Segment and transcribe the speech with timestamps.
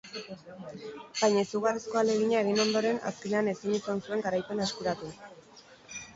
[1.19, 5.13] Baina izugarrizko ahalegina egin ondoren, azkenean ezin izan zuen garaipena eskuratu.